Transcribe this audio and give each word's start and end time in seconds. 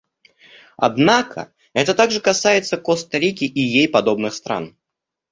Однако 0.77 1.53
это 1.73 1.93
также 1.93 2.21
касается 2.21 2.77
Коста-Рики 2.77 3.43
и 3.43 3.61
ей 3.61 3.87
подобных 3.87 4.33
стран. 4.33 4.75